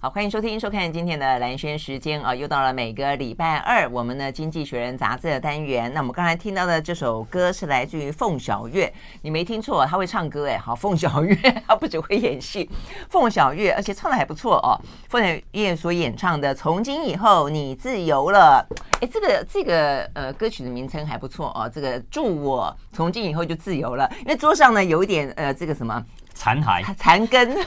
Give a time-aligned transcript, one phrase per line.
[0.00, 5.92] 好，欢迎收听、收看今天的兰轩时间啊，又到了每个礼拜二，我们的《经济学人》杂志的单元。
[5.92, 10.56] 那我们刚才听到的这首歌是来自于凤小岳，你没听错，他会唱歌哎。
[10.56, 11.34] 好，凤小岳
[11.66, 12.70] 他不只会演戏，
[13.10, 14.78] 凤小岳而且唱的还不错哦。
[15.08, 18.64] 凤小岳所演唱的《从今以后你自由了》，
[19.00, 21.68] 哎，这个这个呃歌曲的名称还不错哦。
[21.68, 26.00] 这个祝我从今以后就自由了，因为桌上呢有一点呃这个什么。
[26.38, 27.52] 残骸、 残根，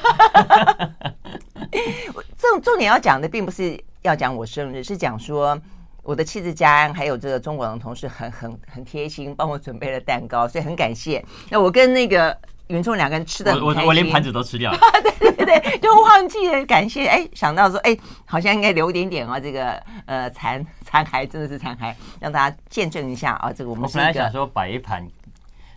[2.38, 5.60] 这种重点要讲的并不是要讲我生日，是讲说
[6.02, 11.24] 我的妻子家安还有这个中国的同事很很很贴心，帮我准备了蛋糕，所以很感谢。
[11.50, 12.36] 那我跟那个
[12.68, 14.80] 云聪两个人吃的，我我连盘子都吃掉了，
[15.20, 17.08] 对对对，就忘记了感谢。
[17.08, 19.74] 哎，想到说，哎，好像应该留一点点啊，这个
[20.06, 23.52] 呃残残骸真的是残骸，让大家见证一下啊。
[23.52, 25.06] 这个我们本来想说摆一盘。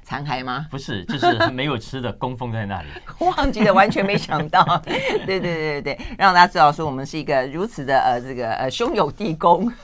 [0.04, 0.66] 残骸吗？
[0.70, 2.88] 不是，就是没有吃的供奉在那里。
[3.18, 4.62] 忘记了，完全没想到。
[4.84, 9.70] 对对对对对，让大家知道说我们是一个如此的呃这个呃兄友弟恭。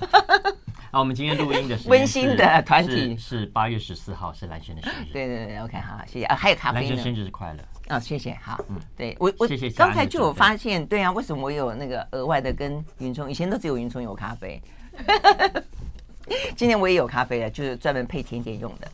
[0.91, 5.13] 啊，我们今天录音的是温馨的团体，是八月十四号，是蓝轩的生日。
[5.13, 7.61] 对对对，OK，好，谢谢啊，还有咖啡蓝轩生日快乐
[7.95, 8.37] 啊，谢谢。
[8.43, 9.47] 好，嗯，对我我
[9.77, 14.61] 刚才就有发现，对啊，为什么我有那个额外的跟云聪，以前都只有云聪有咖啡，
[16.57, 18.89] 今天我也有咖啡了，就是专门配甜点用的。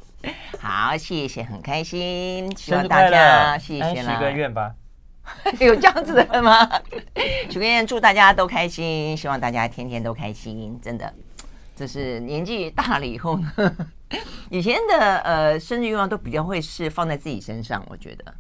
[0.67, 4.15] 好，谢谢，很开心，希望大家谢谢啦。
[4.15, 4.75] 许个愿吧，
[5.61, 6.69] 有这样子的吗？
[7.49, 10.77] 许个愿，祝大家都开心，希望大家天天都开心。
[10.83, 11.15] 真的，
[11.77, 13.53] 就是年纪大了以后呢，
[14.51, 18.35] 以前的呃生日愿望都比较会是放在自己身上，我觉得。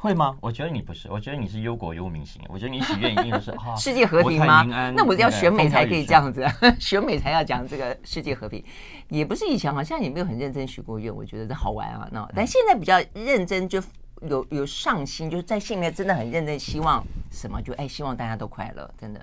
[0.00, 0.34] 会吗？
[0.40, 2.40] 我觉得你不是，我觉得你是忧国忧民型。
[2.48, 4.62] 我觉得你许愿一定是 啊，世界和平吗？
[4.96, 6.46] 那我要选美才可以这样子，
[6.80, 8.64] 选美才要讲这个世界和平，
[9.08, 11.14] 也不是以前好像也没有很认真许过愿。
[11.14, 13.78] 我觉得这好玩啊，那但现在比较认真，就
[14.22, 19.20] 有有上心，就是在心里面真的很认真，希望什么就哎，希望大家都快乐，真的。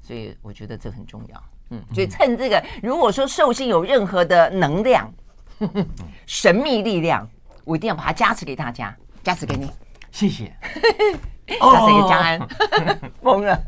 [0.00, 1.42] 所以我觉得这很重要。
[1.70, 5.12] 嗯，所以趁这个，如果说寿星有任何的能量、
[6.24, 7.28] 神秘力量，
[7.64, 9.68] 我一定要把它加持给大家，加持给你。
[10.12, 10.52] 谢谢，
[11.60, 12.48] 他是一个江安，
[13.22, 13.58] 疯了。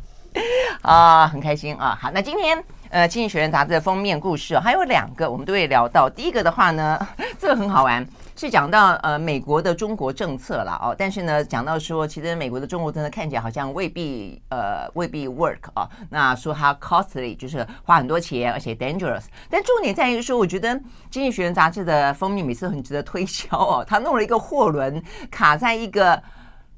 [0.83, 1.97] 啊，很开心啊。
[2.01, 6.09] 好，那今天呃，《经济学人》杂志的封面故事还有两个，我们都会聊到。
[6.09, 7.07] 第一个的话呢，
[7.39, 8.07] 这个很好玩，
[8.43, 10.93] 是讲到呃美国的中国政策了哦。
[10.99, 15.89] 但是呢，讲到说，其实美国的中国政策看起来好像未必呃未必 work 啊。
[16.11, 19.27] 那说它 costly 就是花很多钱，而且 dangerous。
[19.49, 20.71] 但重点在于说，我觉得
[21.09, 23.85] 《经济学人》杂志的封面每次很值得推销哦。
[23.87, 26.21] 他弄了一个货轮卡在一个。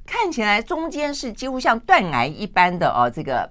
[0.07, 3.51] 看起来中间是几乎像断崖一般的哦，这个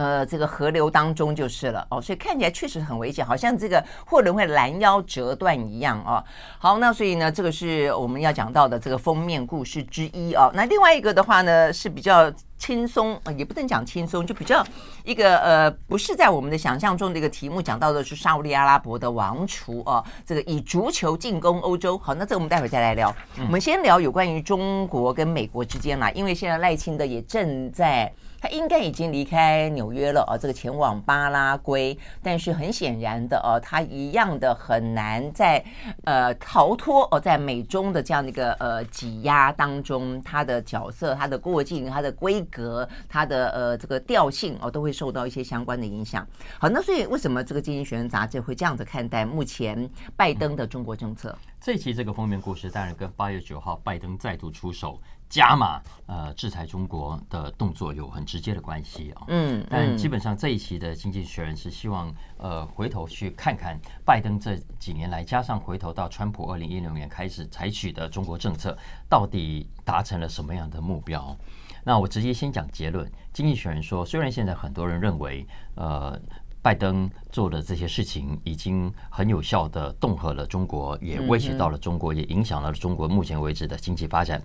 [0.00, 6.24] 呃这个河流当中就是了哦，所以看起来确实很危险，好像这个货轮会拦腰折断一样哦。
[6.58, 10.50] 好，那所以呢，这个是我们要讲到的这个封面故事之一哦。
[10.54, 14.64] 那另外一个的话呢，是比较轻松，也不能讲轻松，就比较
[15.04, 21.98] 一个呃，不是在我们的想象中的一个题目，讲到的是沙乌地阿拉伯的王储哦，这个以足球进攻欧洲。
[21.98, 23.14] 好，那这个我们待会再来聊。
[23.36, 28.10] 我们先聊有关于中国跟美国之间啦，因为现在赖清德也正在。
[28.40, 35.62] 他应该已经离开纽约了啊，这个前往巴拉圭，但是很显然的哦，他一样的很难在
[36.04, 46.26] 呃逃脱哦，在美中的这样的一个呃挤压当中，他的角色、他的过境、他的规格、他的呃这个调性哦，都会受到一些相关的影响。
[46.58, 51.36] 好，那所以为什么这个《经济学人》杂志会这样子看待目前拜登的中国政策？
[51.60, 55.00] 这一期这个封面故事当然跟八月九号拜登再度出手。
[55.28, 68.76] 加码呃制裁中国的动作有很直接的关系啊，嗯，但基本上这一期的《经济学人》是希望呃回头去看看拜登这几年来，加上回头到川普二零一六年开始采取的中国政策，
[69.08, 71.36] 到底达成了什么样的目标？
[71.84, 76.20] 那我直接先讲结论，《经济学人》说，虽然现在很多人认为呃
[76.62, 84.42] 拜登做的这些事情已经很有效的恫吓了中国，也威胁到了中国，也影响了中国目前为止的经济发展。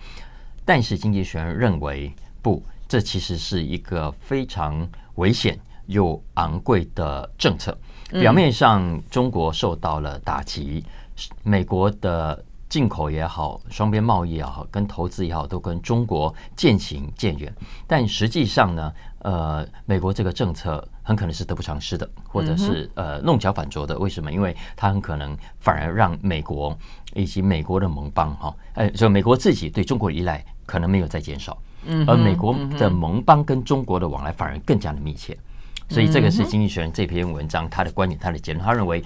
[0.64, 2.12] 但是经济学人认为，
[2.42, 7.78] 不，这其实是一个非常危险又昂贵的政策。
[8.12, 10.84] 表面上中国受到了打击，
[11.44, 17.54] 美国的进口也好，双边贸易也好，跟投资也好，都跟中国渐行渐远。
[17.86, 18.94] 但实际上呢，
[19.26, 23.98] 呃，美国这个政策很可能是得不偿失的，或者是呃弄巧反拙的。
[23.98, 24.32] 为什么？
[24.32, 26.78] 因为它很可能反而让美国
[27.14, 30.44] 以及美国的盟邦哈，呃，就美国自己对中国依赖。
[30.68, 31.56] 可能没有再减少，
[32.08, 35.38] 而美国的盟邦跟中国的往来反而更加的密切，
[35.90, 38.66] 所以这个是《经济学人》这篇文章他的观点，他的结论。
[38.66, 39.04] 他认为，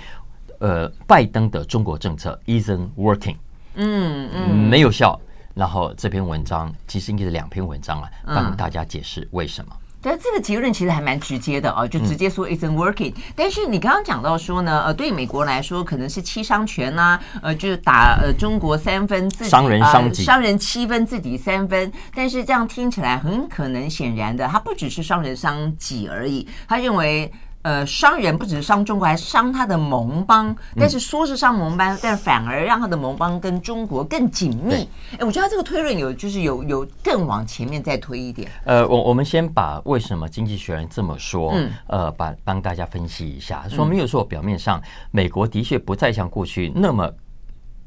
[0.59, 3.35] 呃，拜登的中国政策 isn't working，
[3.75, 5.19] 嗯嗯，没有效。
[5.53, 9.75] 然后这篇文章其实应该是两篇文章啊，帮大家解释为什么。
[10.01, 13.11] 对，这个结论其实还蛮直接的哦，就直接说 isn't working。
[13.11, 21.91] 嗯、但是你刚刚讲到说呢，呃，对美国来说可能是七伤拳呐、啊，呃，就是打呃中国三分自己伤人伤己、呃，伤人七分自己三分。
[22.15, 27.31] 但是这样听起来很可能显然的，他不只是伤人伤己而已，他认为。
[27.61, 30.55] 呃，伤人不只是伤中国，还伤他的盟邦。
[30.75, 34.87] 但是说是伤盟邦，嗯、但反而让他的盟邦跟中国更紧密。
[35.17, 38.49] 哎，我觉得他这个推论有，就是有有更往前面再推一点。
[38.63, 43.67] 呃，我我们先把为什么《经济学人》这么说，嗯、呃，把帮大家分析一下。
[43.67, 47.11] 说没有错，表面上美国的确不再像过去那么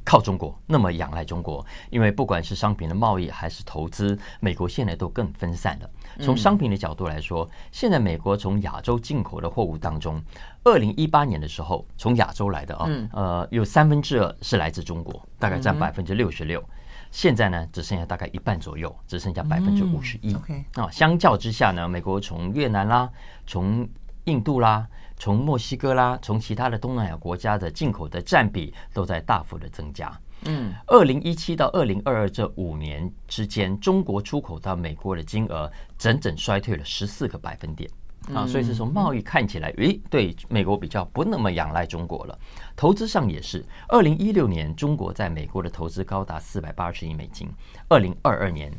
[0.04, 5.88] 靠中国，那么仰赖中国，因为不管是商品的贸易还是投资，美国现在都更分散了。
[6.20, 10.22] 从商品的角度来说，现在美国从亚洲进口的货物当中，
[10.64, 16.62] 二零一八年的时候，从亚洲来的啊，呃，有三分之二是来自中国，大概占百分之六十六。
[17.10, 20.34] 现在呢，只剩下大概一半左右，只剩下百分之五十一。
[20.74, 23.10] 啊，相较之下呢，美国从越南啦，
[23.46, 23.86] 从
[24.24, 24.86] 印度啦，
[25.22, 30.12] 从墨西哥啦，从其他的东南亚国家的进口的占比都在大幅的增加。
[30.46, 37.88] 嗯，二零一七到二零二二这五年之间，中国出口到美国的金额整整衰退了十四个百分点
[38.34, 38.44] 啊！
[38.48, 42.36] 所以是从贸易看起来，诶，对美国比较不那么仰赖中国了。
[42.74, 47.48] 投资上也是，二零一六年中国在美国的投资高达四百八十亿美金，
[47.88, 48.72] 二零二二年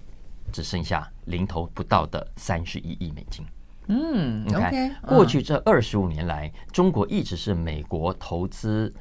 [0.51, 3.45] 只剩下零头不到的三十一亿美金。
[3.88, 8.94] 嗯，，OK 过去这二十五年来，中国一直是美国投资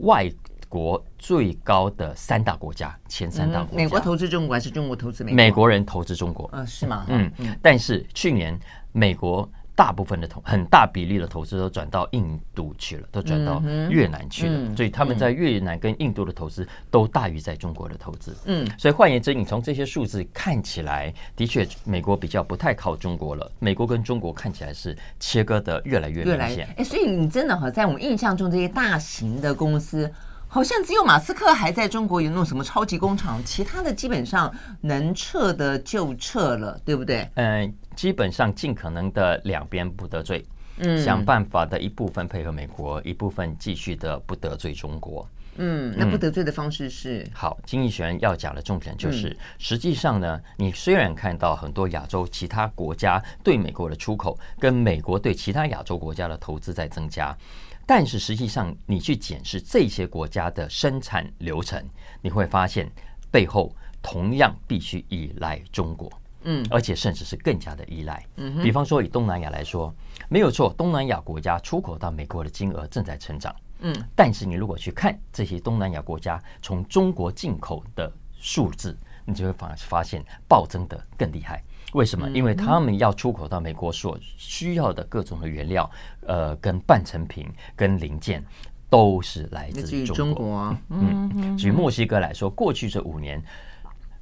[0.00, 0.30] 外。
[0.68, 5.36] 国最高的三大国家，前三大国家，美国投资中国还是中国投资美国？
[5.36, 7.04] 美国人投资中国，嗯，是吗？
[7.10, 7.30] 嗯，
[7.60, 8.58] 但是去年
[8.90, 18.36] 美国大部分的投很大比例的投资都转到印度去了，都转到越南去了，所以他们在越南跟印度的投资都大于在中国的投资。
[18.44, 23.50] 嗯，所以换言之，你从这些数字看起来，的确美国比较不太靠中国了。
[23.58, 26.68] 美国跟中国看起来是切割的越来越明显。
[26.76, 30.10] 哎，所以你真的哈，在我们印象中，这些大型的公司。
[30.48, 37.26] 好像只有马斯克还在中国有那种什么超级工厂，其他的基本上能撤的就撤了，对不对？
[37.36, 40.44] 嗯，基本上尽可能的两边不得罪，
[40.78, 45.28] 嗯，想办法的一部分配合美国，一部分继续的不得罪中国。
[45.56, 47.22] 嗯，那不得罪的方式是？
[47.24, 57.36] 嗯、好，经济学人要讲的重点就是，嗯、实际上呢，你虽然看到很多亚洲其他国家对美国的出口，跟美国对其他亚洲国家的投资在增加。
[57.84, 61.84] 但是实际上，你去检视这些国家的生产流程，
[62.22, 62.90] 你会发现
[63.30, 66.10] 背后同样必须依赖中国，
[66.44, 68.24] 嗯，而且甚至是更加的依赖。
[68.36, 69.94] 嗯，比方说以东南亚来说，
[70.28, 81.62] 没有错，东南亚国家出口到美国的金额正在成长，嗯，但是你如果去看这些东南亚国家从中国进口的数字，你就会发发现暴增的更厉害。
[81.92, 82.26] 为什么？
[82.30, 85.90] 因为他们要出口到美国所需要的各种的原料，
[86.26, 87.46] 呃，跟半成品、
[87.76, 88.42] 跟零件，
[88.88, 90.74] 都是来自中国。
[90.88, 93.42] 嗯，举墨西哥来说，过去这五年，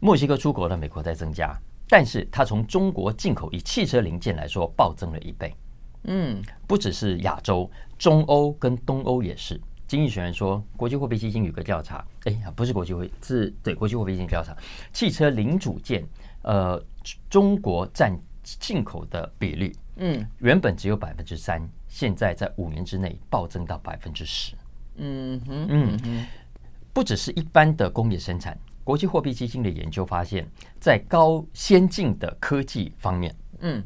[0.01, 1.57] 墨西哥出口到美国在增加，
[1.91, 5.53] 但是它从中国进口以汽车零件来说，暴增了一倍。
[6.05, 9.61] 嗯，不只是亚洲，中欧跟东欧也是。
[9.89, 14.57] 经济学人说，国际货币基金有个调查，哎呀，不是国际货币，是对国际货币基金调查，
[14.93, 16.07] 汽车零组件，
[16.43, 16.81] 呃，
[17.29, 24.55] 中国占进口的比率，嗯，原本只有百分之三，现在在五年之内暴增到百分之十。
[24.95, 26.27] 嗯哼，嗯哼，
[26.93, 28.57] 不只是一般的工业生产，
[28.91, 30.45] 国际货币基金的研究发现，
[30.81, 33.81] 在高先进的科技方面，嗯，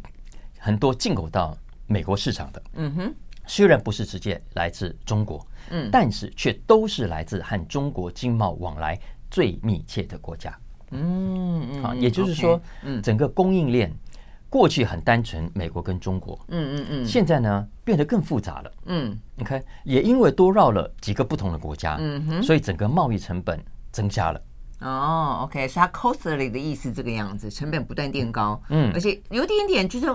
[0.58, 1.54] 很多进口到
[1.86, 3.14] 美国市场的，嗯哼。
[3.46, 8.98] 虽然不是直接来自中国，嗯，但是却都是来自和中国经贸往来
[9.30, 10.58] 最密切的国家，
[10.92, 13.94] 嗯嗯，啊，也就是说，嗯，整个供应链
[14.48, 24.40] 过去很单纯，美国跟中国，嗯嗯嗯，现在呢变得更复杂了，嗯，你看，也因为多绕了几个不同的国家，嗯哼，所以整个贸易成本增加了。
[24.84, 30.06] 哦，OK，是它 costly 的意思，这个样子，成本不断垫高，嗯，而且有点点就是。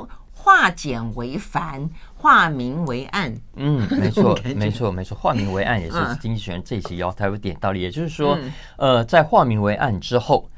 [0.42, 3.36] 化简为繁，化明为暗。
[3.58, 5.14] 嗯，没 错，没错，没错。
[5.18, 7.82] 化明为暗也是经济学人这一期要他有点道理。
[7.82, 10.50] 也就是说，嗯、呃，在化明为暗之后，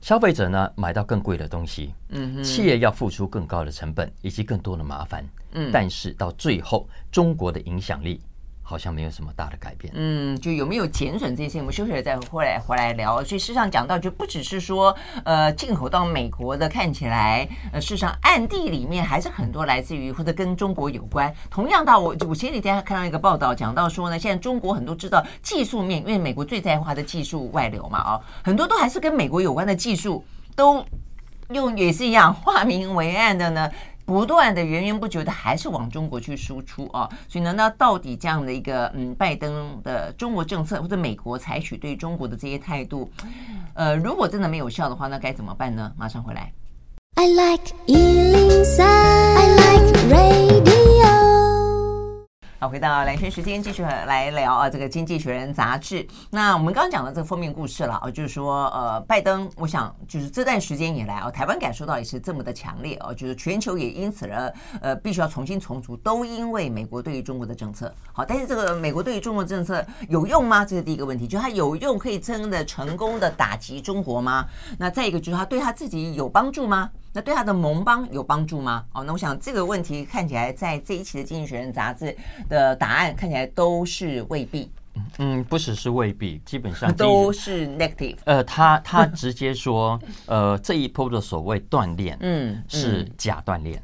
[0.00, 5.24] 消费者呢买到更贵的东西，嗯哼，企业要付出更高的成本以及更多的麻烦。
[5.52, 8.20] 嗯，但是到最后，中国的影响力。
[8.68, 9.90] 好像没有什么大的改变。
[9.96, 13.24] 嗯，就有没有减损这些，我们休息了再回来回来聊。
[13.24, 14.94] 所以事实上讲到，就不只是说，
[15.24, 21.34] 呃，进口到美国的看起来，呃，事实上暗地里面还是很多来自于或者跟中国有关。
[21.48, 30.22] 同样的，我我前几天还看到一个报道，讲到说呢，现在中国很多制造技术面，因为美国最在乎的技术外流嘛，啊，很多都还是跟美国有关的技术，
[30.54, 30.84] 都
[31.52, 33.70] 用也是一样化明为暗的呢。
[34.08, 37.06] 不断的源源不绝的还是往中国去输出啊。
[37.28, 43.10] 所以呢，那到底这样的一个嗯，拜登的中国政策或者美国采取对中国的这些态度，
[43.74, 45.92] 呃，如果真的没有效的话，那该怎么办呢？
[45.98, 46.50] 马上回来。
[47.16, 49.57] I like 103, I like
[52.60, 56.04] 好，回到蓝轩时间，继续来聊啊，这个《经济学人》杂志。
[56.28, 67.94] 那我们刚刚讲的这个封面故事了啊，就是说，呃，拜登，我想就是这段时间以来啊，台湾感受到也是这么的强烈啊，就是全球也因此而呃，必须要重新重组，都因为美国对于中国的政策。
[68.12, 70.64] 好，但是这个美国对于中国政策有用吗？
[70.64, 74.44] 这是第一个问题，就它有用，可以真的成功的打击中国吗？
[74.76, 76.90] 那再一个就是它对他自己有帮助吗？
[77.18, 78.84] 那对他的盟邦有帮助吗？
[78.92, 82.16] 哦，那我想这个问题看起来在这一期的《经济学人》杂志
[82.48, 84.70] 的答案看起来都是未必。
[85.18, 88.18] 嗯，不只是未必，基本上 都是 negative。
[88.24, 93.76] 呃，他他直接说，呃，这一波的所谓锻炼，嗯，是假断链。
[93.78, 93.82] 嗯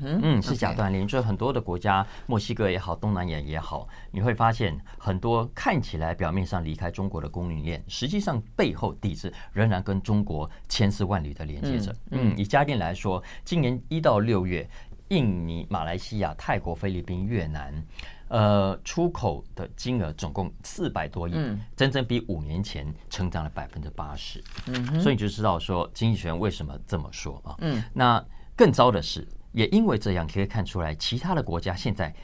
[0.00, 11.94] 哼，嗯，是假断链，就是很多的国家，墨西哥也好，东南亚也好，你会发现很多看起来表面上离开中国的供应链，实际上背后底子仍然跟中国千丝万缕的连接着。
[12.10, 14.66] 嗯，以家电来说，今年一到六月，
[15.08, 17.84] 印尼、马来西亚、泰国、菲律宾、越南，
[18.28, 21.34] 呃，出口的金额总共四百多亿，
[21.76, 24.42] 整整比五年前成长了百分之八十。
[24.68, 27.54] 嗯哼，所以你就知道说，经济学人为什么这么说啊？
[27.58, 28.24] 嗯，那
[28.56, 29.28] 更糟的是。
[29.52, 32.14] 也因为这样，可以看出来，其他的国家现在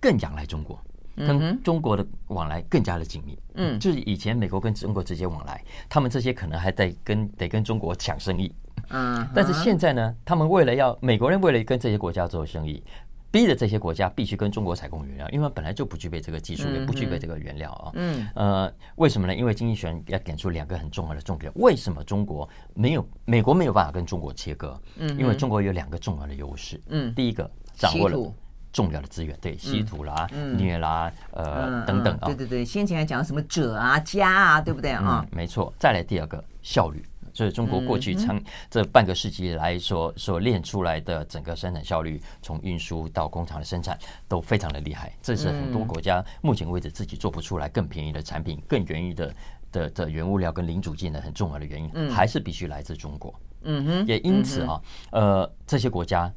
[0.00, 0.78] 更仰赖中国，
[1.16, 3.38] 跟中国的往来更加的紧密。
[3.54, 8.52] 嗯，就是以前美国跟中国直接往来，他们这些可能还得跟得跟中国抢生意。
[8.88, 12.82] 嗯，但是现在呢，他们为了要美国人为了跟这些国家做生意。
[13.30, 17.92] 逼着这些国家必须跟中国采购原料，因为本来就不具备这个技术，也不具备这个原料啊。
[17.94, 19.34] 嗯，呃，为什么呢？
[19.34, 24.80] 因为经济学人要点出两个很重要的重点：为什么中国没有美国没有办法跟中国切割？
[24.96, 26.80] 嗯，因为中国有两个重要的优势。
[26.88, 28.34] 嗯，第一个掌握了
[28.72, 32.26] 重要的资源，对，稀土啦、镍啦，呃，等等啊。
[32.26, 35.24] 对对对，先前还讲什么锗啊、镓啊，对不对啊？
[35.30, 35.72] 没错。
[35.78, 37.04] 再来第二个效率。
[37.32, 45.12] 所以中国过去长这半个世纪来所所练出来的整个生产效率，从运输到工厂的生产都非常的厉害。
[45.22, 49.34] 这是很多国家目前为止自己做不出来更便宜的产品、更便宜的
[49.72, 53.34] 的的原物料跟零组件的很重要的原因，还是必须来自中国。
[53.62, 54.82] 嗯哼，也因此啊，
[55.12, 56.32] 呃，这些国家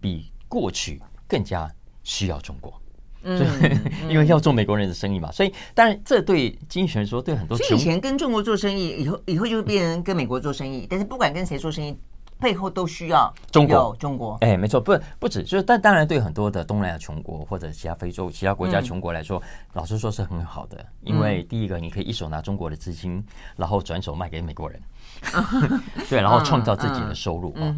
[0.00, 2.80] 比过去更加需要中国。
[3.26, 10.86] 所以，因为要做美国人的生意嘛，所以当然这对经济学人说，对很多以前跟中国做生意，以后以后就变成跟美国做生意。
[10.88, 11.96] 但是不管跟谁做生意，
[12.38, 13.96] 背后都需要中国。
[13.98, 19.42] 中国，哎，没错，不不止，就是但当然对很多的东南亚穷国或者其他非洲其他国家穷国来说，
[19.72, 23.24] 老实说是很好的，因为第一个你可以一手拿中国的资金，
[23.56, 24.80] 然后转手卖给美国人。
[26.08, 27.74] 对，然后创造自己的收入啊。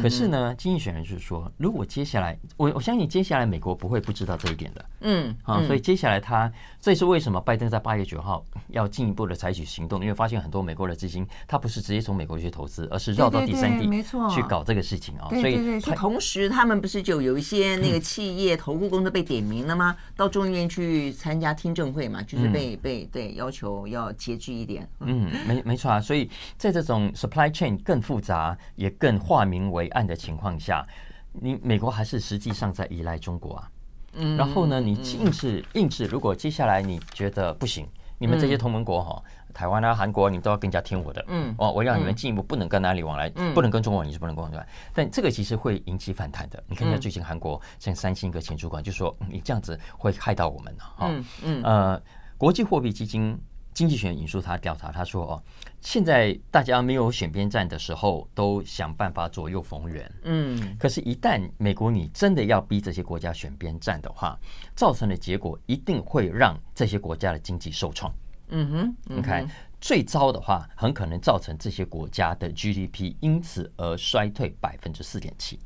[0.00, 4.84] 可是呢，经济学人就是说，如果接下来，我我相信接下来美国不会不知道这一点的。
[5.00, 15.28] 嗯，啊，所以接下来他，这也是为什么拜登在八月九号要进一步的采取行动，因为发现很多美国的资金，他不是直接从美国去投资，而是绕到第三地，没错，去搞这个事情啊。
[15.30, 19.96] 所以，同时他们不是就有一些那个企业投顾公司被点名了吗？
[20.16, 24.88] 到众议院去参加听证会嘛，就是被被对要求要节制一点。
[25.00, 26.81] 嗯，没没错啊，所以在这。
[26.82, 30.84] 这种 supply chain 更复杂，也更化名为暗的情况下，
[31.32, 33.70] 你美国还是实际上在依赖中国啊。
[34.14, 37.86] 嗯，然后呢，你硬是硬是，如果接下来你觉得不行，
[38.18, 39.22] 你们这些同盟国哈，
[39.54, 41.24] 台湾啊、韩国，你都要更加听我的。
[41.28, 44.66] 嗯，哦，我让你们进一步不能跟哪里往来，不能跟中国，你是不能跟往来。
[44.92, 46.60] 但这个其实会引起反弹的。
[46.66, 51.06] 你看一下最近韩国像三星一个前主管就说，你这样子会害到我们哈。
[51.08, 51.62] 嗯嗯。
[51.62, 52.02] 呃，
[52.36, 53.38] 国际货币基金。
[53.74, 55.42] 经济学人引述他调查，他说：“哦，
[55.80, 60.12] 现在大家没有选边站的时候，都想办法左右逢源。
[60.24, 64.38] 嗯，可是，一旦美国你真的要逼这些国家选边站的话，
[64.76, 68.12] 造成的结果一定会让这些国家的经济受创。
[68.48, 69.48] 嗯哼，你看，
[69.80, 75.58] 最糟的话，很可能造成这些国家的 GDP 因此而衰退百分之四点七。”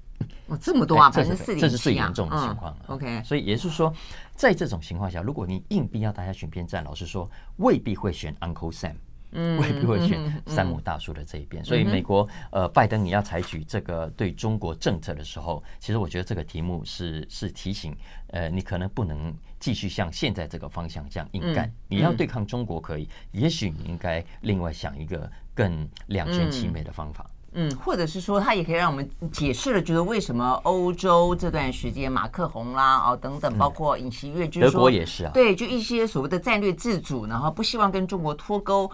[0.47, 2.77] 哦，这么多啊，百分之四点七啊，这是最严重的情况。
[2.87, 3.93] OK，所以也就是说，
[4.35, 8.95] 在这种情况下，如果你硬逼要大家选边站，老实说，未必会选 Uncle Sam。
[9.33, 17.95] 嗯，未必会选山姆大叔的这一边，所以美国呃，拜登你要采取这个对中国政策的时候，其实我觉得这个题目是是提醒，
[18.29, 27.29] 呃，你可能不能继续像现在这个方向这样硬干，你要对抗中国可以，也许你应该另外想一个更两全其美的方法。
[27.59, 38.91] 嗯，或者是说，他也可以让我们解释了，觉得为什么欧洲这段时间马克宏啦，哦等等，包括尹锡悦，就是说，德国也是啊，对，就一些所谓的战略自主，然后不希望跟中国脱钩，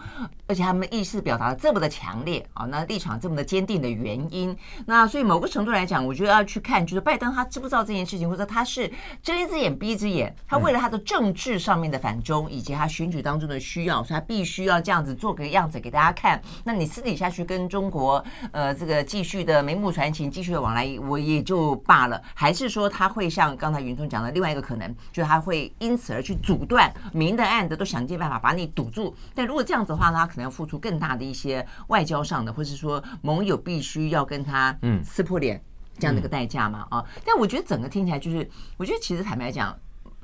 [0.47, 8.89] 而且他们意识表达的这么的强烈啊，那立场这么的坚定的原因，那所以某个程度来讲，我觉得要去看，就是拜登他知不知道这件事情，或者他是
[9.21, 16.41] 睁一只眼闭一只眼，他为了他的政治上面的反中，以及他选举当中的需要，所以他必须要这样子做个样子给大家看。
[16.63, 22.21] 那你私底下去跟中国，呃，这个继续的眉目传情，继续的往来，我也就罢了。
[22.35, 29.13] 还是说他会像刚才云中讲的另外一个可能，就是他会因此而去阻断明的暗的，都想尽办法把你堵住。
[29.33, 35.59] 但如果这样子的话，他可能要付出更大的一些外交上的，或是说盟友必须要跟他嗯撕破脸
[35.97, 37.03] 这样的一个代价嘛啊。
[37.25, 39.75] 但我觉得整个听起来就是，我觉得其实坦白讲。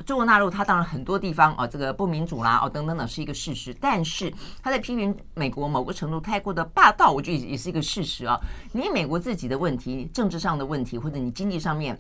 [0.06, 3.74] 中国大陆，它当然很多地方啊，这个不民主啦，哦等等等是一个事实。
[3.80, 8.40] 但是他在批评美国某个程度太过的霸道，我觉得也是一个事实啊。
[8.72, 12.00] 你美国自己的问题、政治上的问题，或者你经济上面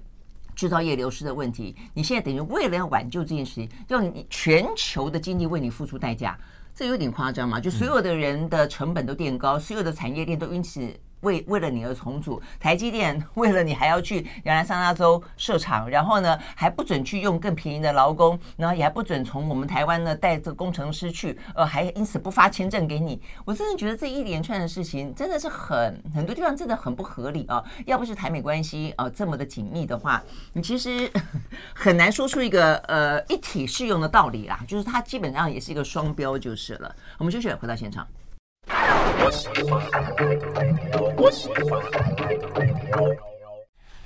[0.55, 6.37] 制造业流失的问题，你现在等于为了要挽救这件事情，要你全球的经济为你付出代价，
[6.73, 7.59] 这有点夸张嘛？
[7.59, 10.89] 就所有的人的成本都垫高，所有的产业链都因此。
[11.21, 23.21] 为为了你而重组，台积电 为了你还要去亚利桑那州设厂，然后呢还不准去用更便宜的劳工，然后也还不准从我们台湾呢带这个工程师去，呃，还因此不发签证给你。
[23.45, 27.63] 我真的觉得这一连串的事情真的是很很多地方真的很不合理啊！
[27.85, 30.21] 要不是台美关系啊这么的紧密的话，
[30.53, 31.09] 你其实
[31.73, 34.59] 很难说出一个呃一体适用的道理啦。
[34.67, 36.95] 就是它基本上也是一个双标就是了。
[37.17, 38.07] 我们休息，回到现场。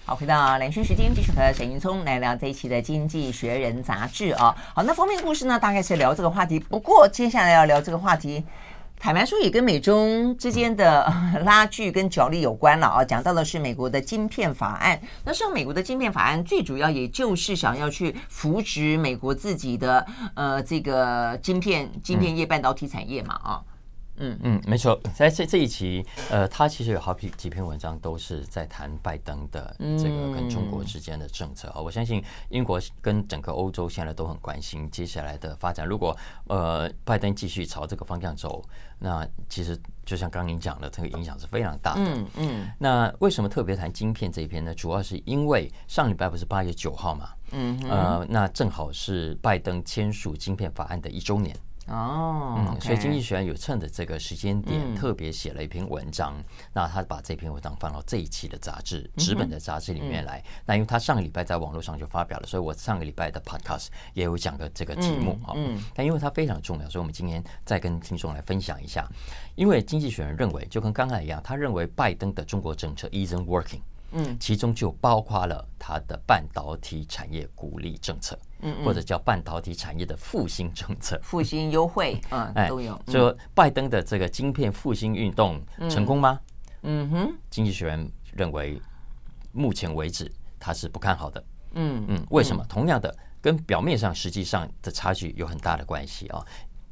[0.05, 4.53] 好，回到蓝轩时间，继续和沈云聪来聊这一期的《经济学人》杂志啊。
[4.74, 6.60] 好，那封面故事呢，大概是聊这个话题。
[6.60, 8.43] 不过接下来要聊这个话题，
[9.00, 11.05] 坦白说也跟美中之间的
[11.43, 13.05] 拉锯跟角力有关了啊。
[13.05, 15.00] 讲到的是美国的晶片法案。
[15.24, 23.62] 那实际上，美国的晶片法案最主要也就是想要去扶植美国自己的呃这个晶片晶片业、半导体产业嘛啊。
[24.23, 31.81] 嗯嗯，没错，在这这一期，呃，他其实有好几几篇文章都是在谈拜登的这个跟中国之间的政策啊。
[31.81, 35.85] 我相信英国跟整个欧洲现在都很关心接下来的发展。
[35.85, 36.15] 如果
[36.47, 38.63] 呃拜登继续朝这个方向走，
[38.99, 42.01] 那其实就像刚刚您讲的，这个影响是非常大的。
[42.01, 42.71] 嗯嗯。
[42.79, 44.73] 那为什么特别谈晶片这一篇呢？
[44.73, 47.29] 主要是因为上礼拜不是八月九号嘛？
[47.51, 47.77] 嗯。
[47.89, 51.53] 呃，那正好是拜登签署晶片法案的一周年。
[51.88, 56.34] 哦，嗯，所以经济学人有趁着这个时间点，特别写了一篇文章。
[56.74, 60.41] 那他把这篇文章放到这一期的杂志纸本的杂志里面来。
[60.65, 65.52] 那因为他上个礼拜在网络上就发表了，所以我上个礼拜的 podcast 也有讲个这个题目啊。
[65.56, 69.06] 嗯，但因为它非常重要，所以我们今天再跟听众来分享一下。
[69.56, 73.82] 因为经济学人认为，就跟刚才一样，他认为拜登的中国政策 isn't working。
[74.13, 78.38] 嗯，其中就包括了他的半导体产业鼓励政策。
[78.65, 82.97] 嗯，或者叫半导体产业的复兴政策，复兴优惠，嗯， 都有。
[83.08, 86.39] 就说拜登的这个晶片复兴运动成功吗？
[86.84, 88.82] 嗯哼，经济学人认为，
[89.52, 91.43] 目前为止他是不看好的。
[91.73, 92.63] 嗯嗯，为什么？
[92.69, 96.41] 同样的，跟表面上实际上的差距有很大的关系啊。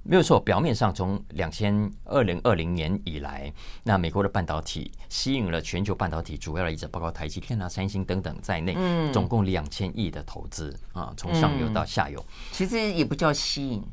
[0.04, 3.52] 没有错，表面上从两千二零二零年以来，
[3.84, 13.84] 那美国的半导体吸引了全球半导体主要的一者，包括台积电啊、三星等等在内，嗯，总共两千亿的投资啊，从上游到下游，嗯，其实也不叫吸引。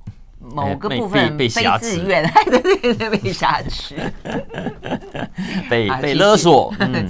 [0.40, 3.96] 某个部分被被被自愿， 对对对，被挟持，
[5.68, 7.08] 被被勒索， 嗯、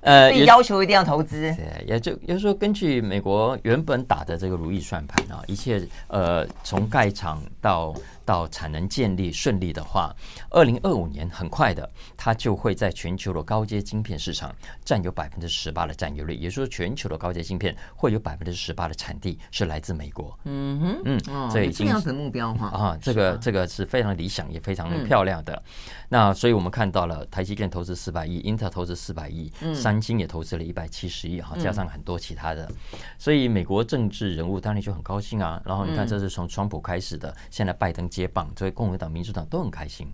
[0.00, 1.40] 呃，被要求一定要投资。
[1.54, 7.94] 对，也就也就是说，根据美国原本打的这个如意算盘啊，一切呃，从盖厂到。
[8.28, 10.14] 到产能建立顺利的话，
[10.50, 16.34] 二零二五年很快的，它就会在全球的高阶晶片市场占有百分之十八的占有率。
[16.34, 20.38] 也就是说，全球的高阶晶片会有百分之十八的产地是来自美国。
[20.44, 25.62] 嗯哼，嗯，这已经这样子目标哈啊，这个这个是非常理想也非常漂亮的。
[26.10, 32.70] 那所以我们看到了台积电投资四百亿，英特尔投资四百亿，三星也投资了一百七十亿哈，加上很多其他的。
[33.16, 35.62] 所以美国政治人物当然就很高兴啊。
[35.64, 38.06] 然后你看，这是从川普开始的，现在拜登。
[38.18, 40.08] 接棒，作为共和党、民主党都很开心。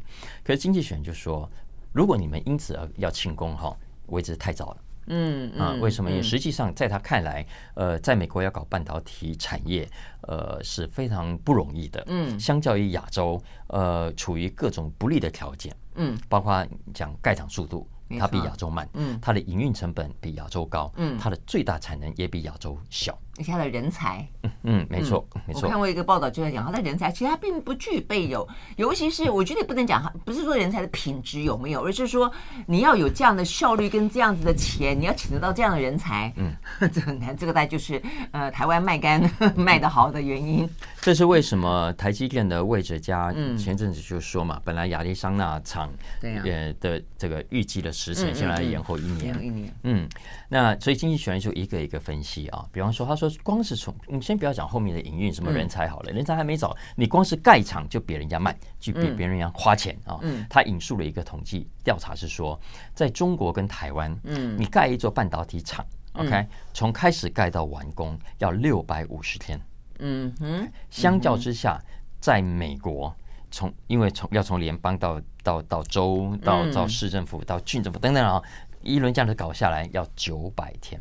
[0.45, 1.51] 可是经济学人就说，
[1.93, 3.75] 如果你们因此而要庆功哈，
[4.09, 4.77] 为之太早了。
[5.07, 6.11] 嗯啊，为什么？
[6.11, 9.89] 因为实际上在他看来，呃，在美国要搞半导体产业，
[10.23, 12.03] 呃，是非常不容易的。
[12.07, 15.75] 嗯，相较于亚洲，呃，处于各种不利的条件。
[15.97, 17.87] 嗯，包括讲盖厂速度
[18.19, 23.19] 它比亚洲慢，嗯，它的营运成本比亚洲高，嗯，它的最大产能也比亚洲小。
[23.37, 25.63] 而且他的人才，嗯嗯，没错，没错。
[25.65, 32.31] 我看过一个报道，就在讲他的人才，其实他并不具备有，尤其是我觉得也不能讲他，不是说人才的品质有没有，而是说
[32.67, 36.55] 你要有这样的效率跟这样子的钱，你要请得到这样的人才，嗯，
[36.93, 37.37] 这很难。
[37.37, 40.71] 这个大概就是呃，台湾卖干 卖得好的原因。
[41.01, 45.91] 这是为什么台积电的魏哲家前阵子就说嘛，本来亚利桑那厂
[46.23, 50.09] 也的这个预计的时程，现在延后一年，一年，嗯，
[50.49, 53.24] 那所以经济学人就一个一个分析啊，比方说他说。
[53.43, 60.21] 光是从你先不要讲后面的营运什么人才好了，人才还没找，你光是盖厂就比人家慢，就比别人要花钱啊。
[60.49, 62.59] 他引述了一个统计调查是说，
[62.95, 69.61] 在中国跟台湾，嗯，你盖一座半导体厂，OK，从开始盖到完工要六百五十天，
[69.99, 71.81] 嗯哼，相较之下，
[72.21, 73.15] 在美国，
[73.51, 78.43] 从因为从要从联邦到到到州到到市政府到郡政府等等啊，
[78.83, 81.01] 一轮这样子搞下来要九百天。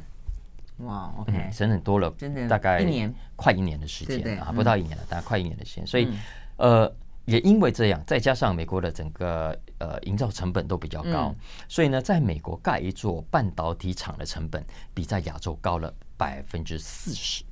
[0.77, 5.85] 哇，OK，整整多了，真的大概一年快一年的时间啊，不到一年了，大概快一年的时间。
[5.85, 6.09] 所以，
[6.57, 6.91] 呃，
[7.25, 11.33] 也因为这样，再加上美国的整个呃营造成本都比较高，
[11.69, 17.43] 所以呢，在美国盖一座半导体厂的成本比在亚洲高了百分之四十。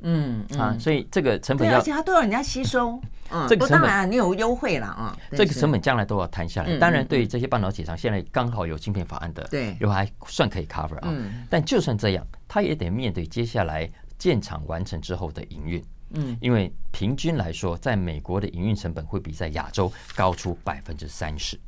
[0.00, 3.00] 嗯啊，所以这个成本要，而且它都要人家吸收。
[3.30, 5.16] 嗯，这个当然你有优惠了啊。
[5.32, 6.78] 这个成本将来都要摊下来。
[6.78, 11.12] 当然，对于这些半导体厂，现在刚好有芯片法案的，对，又还算可以 cover 啊。
[11.50, 15.84] 但就算这样，它也得面对接下来建厂完成之后的营运。
[16.14, 21.60] 嗯，因为平均来说，在美国的营运成本会比在亚洲高出百分之三十。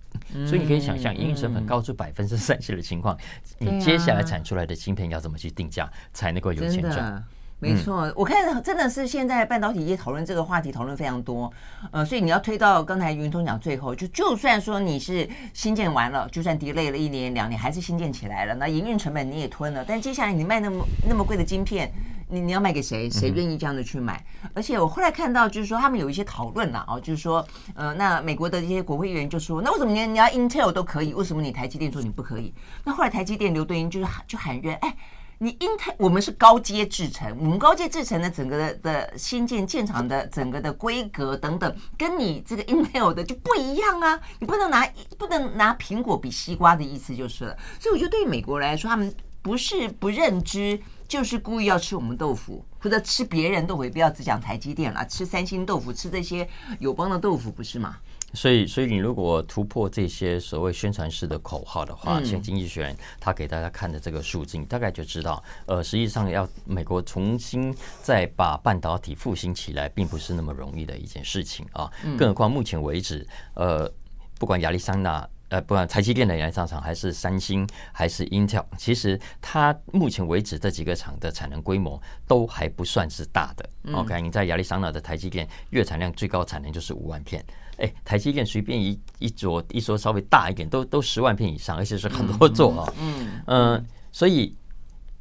[0.47, 3.17] 所以你可以想象，营运成本高出百分之三十的情况，
[3.59, 7.25] 你接下来产出来的芯片要怎么去定价才能够有钱赚？
[7.61, 11.53] 没错，我看真的是现在半导体业讨论这个话题讨论非常多，
[11.91, 21.93] 呃，所以你要推到刚才云通讲最后，就就算说你是新建完了，就算 delay 了一年两年，还是新建起来了，那营运成本你也吞了，但接下来你卖那么那么贵的晶片，
[22.31, 23.11] 你你要卖给谁？
[23.11, 24.25] 谁愿意这样的去买？
[24.55, 32.55] 而且我后来看到就是说他们有一些讨论了啊，就是说，呃，那美国的这些国会议员就说，那为什么你你要 Intel 都可以，为什么你台积电说你不可以？
[32.85, 34.97] 那后来台积电刘敦英就是就喊冤，哎。
[35.43, 44.21] 你 Intel 我们是高阶制程，我们高阶制程的整个的的新建建厂的整个的规格等等，跟你这个 Intel 的就不一样啊！
[44.39, 47.57] 你不能拿不能拿苹果比西瓜的意思就是了。
[47.79, 56.47] 所以我觉得对于美国来说，他们不是不认知，就是故意要吃我们豆腐，或者吃别人豆腐，也不要只讲台积电了，吃三星豆腐，吃这些
[56.81, 57.97] 友邦的豆腐，不是吗？
[58.33, 71.91] 所以，所以你如果突破这些所谓宣传式的口号的话，像经济学人他给大家看的这个数字，你大概就知道，呃，实际上要美国重新再把半导体复兴起来，并不是那么容易的一件事情啊。
[72.17, 73.91] 更何况目前为止，呃，
[74.39, 83.69] 不管亚利桑那，呃，不管台积电的原厂厂，还是三星，还是 Intel，其实它目前为止这几个厂的产能规模都还不算是大的。
[83.93, 87.45] OK，你在亚利桑那的台积电月产量最高产能就是五万片。
[87.81, 92.93] 哎，台积电随便一一座一座稍微大一点，都都十万片以上，而且是很多座啊。
[93.01, 94.55] 嗯嗯，所以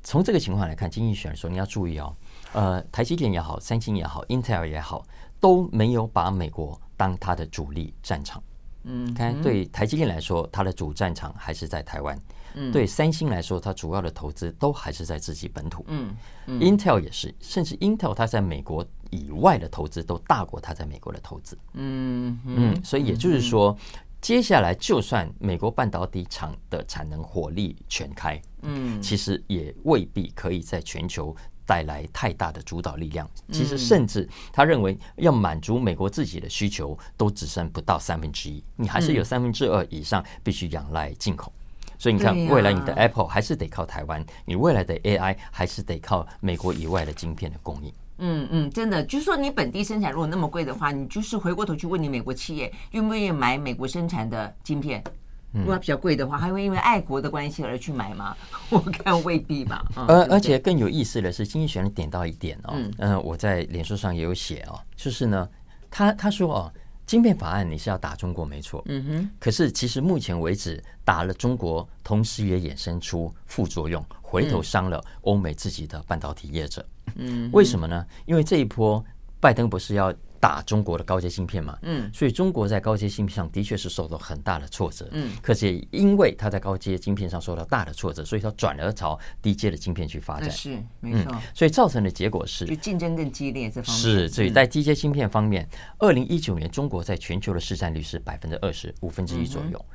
[0.04, 2.16] 从这个情况来看，经济学人说你要注意哦，
[2.54, 5.06] 呃，台积电也好，三星也好，Intel 也好，
[5.40, 8.42] 都没有把美国当它的主力战场。
[8.84, 12.18] 嗯，看对台积电来说，它的主战场还是在台湾。
[12.56, 15.86] 嗯，对三星来说，它主要的投资都还是在自己本土。
[15.88, 16.16] 嗯
[16.48, 18.86] ，Intel 也是，甚至 Intel 它在美国。
[19.10, 23.78] 以外的投资都大过他在美国的投资，嗯嗯，所以也就是说，
[24.22, 33.30] 接下来就算美国半导体厂的产能火力全开，嗯，其实也未必可以在全球带来太大的主导力量。
[33.52, 41.52] 其实，甚至他认为要满足美国自己的需求，都只剩不到三分之一，你还是有三分之二以上必须仰赖进口。
[41.98, 47.92] 所以你看，未来你的 Apple 还是得靠台湾，你未来的 AI 还是得靠美国以外的晶片的供应。
[48.20, 55.04] 嗯嗯，真的，就是说你本地生产如果那么贵的话，你就是回过头去问你美国企业愿不愿意买美国生产的晶片，
[55.52, 58.36] 如果它比较贵的话，还会因为爱国的关系而去买吗？
[58.70, 59.84] 我看未必吧。
[59.96, 65.50] 而而且更有意思的是，经济学人点到一点哦，嗯，我在脸书上也有写哦，就是呢，
[65.90, 66.72] 他他说哦，
[67.10, 76.86] 晶片法案你是要打中国没错，嗯哼，可是其实目前为止打了中国，同时也衍生出副作用，回头伤了欧美自己的半导体业者。
[77.16, 78.06] 嗯，为什么呢？
[78.28, 79.04] 因为这一波
[79.40, 94.02] 拜登不是要打中国的高阶芯片嘛，嗯，所以中国在高阶芯片上的确是受到很大的挫折，嗯，可是也因为它在高阶芯片上受到大的挫折，所以它转而朝低阶的芯片去发展，是没错，所以造成的结果是就竞争更激烈这方面。
[94.02, 99.86] 是，所以在低阶芯片方面，二零一九年中国在全球的市占率是百分之二十五分之一左右。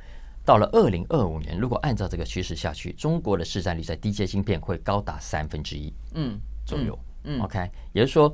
[0.45, 8.31] 到了二零二五年，如果按照这个趋势下去，中国的市占率在低阶芯片会高达三分之一，嗯，左右，嗯，OK，也就是说，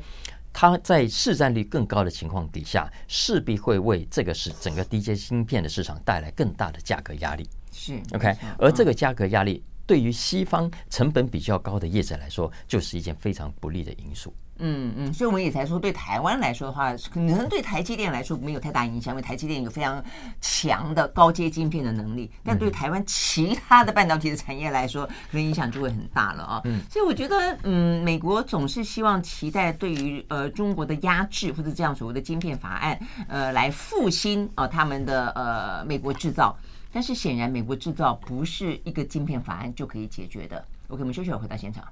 [0.54, 14.34] 它在市占率更高的情况底下，势必会为这个是整个低阶芯片的市场带来更大的价格压力，是 OK，而这个价格压力对于西方成本比较高的业者来说，就是一件非常不利的因素。
[14.62, 20.04] 嗯嗯，所以我们也才说，对台湾来说的话，可能对台积电来说没有太大影响，因为台积电有非常
[20.39, 22.32] 强的高阶晶片的能力。
[22.43, 26.62] 但对台湾其他的半导体的产业来说，可能影响就会很大了啊。
[26.65, 36.56] 嗯，所以我觉得，嗯，美国总是希望期待对于呃中国的压制或者这样所谓的晶片法案，呃，来复兴啊他们的呃美国制造。
[36.93, 40.58] 但是显然，美国制造不是一个晶片法案就可以解决的。
[40.89, 41.84] OK，我们休息会回到现场。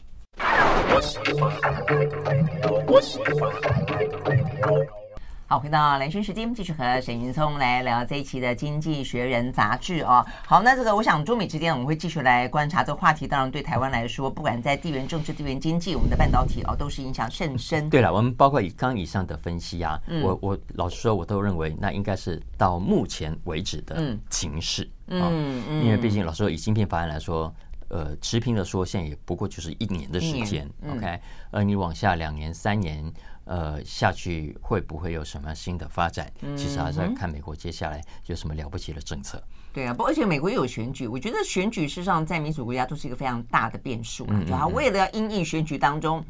[5.47, 10.23] 好，回到兰萱时间，继续和沈云聪来聊这一期的《经济学人》杂志哦。
[10.45, 13.25] 好，那这个我想中美之间我们会继续来观察这个话题。
[13.25, 17.89] 当然，对台湾来说，不管在地缘政治、地缘经济，我们的半导体哦都是影响甚深。
[17.89, 24.87] 对了，我们包括以刚以上的分析啊，嗯、我我老实说，我都认为那应该是到目前为止的情势。
[25.07, 27.51] 嗯嗯，嗯，因为毕竟老实说，以芯片法案来说。
[27.89, 31.19] 呃，持平的说，现在也不过就是一年的时间，OK。
[31.51, 33.11] 呃你往下两年、三年，
[33.45, 36.31] 呃，下去会不会有什么新的发展？
[36.55, 39.41] 其实还是要看美国接下来有什么了不起的政策。
[39.73, 44.39] 对啊，不，而且美国又有选举，我觉得选举事实上在民主国家都是一个非常大的变数啊。
[44.47, 46.23] 就他为了要因应选举当中